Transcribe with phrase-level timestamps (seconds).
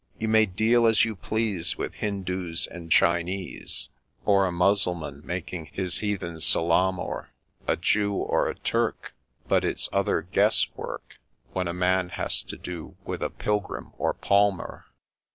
[0.17, 3.87] You may deal as you please with Hindoos and Chinese,
[4.25, 7.29] Or a Mussulman making his heathen salaam, or
[7.67, 9.13] A Jew or a Turk,
[9.47, 11.19] but it 's other guess work
[11.53, 14.85] When a man has to do with a Pilgrim or Palmer.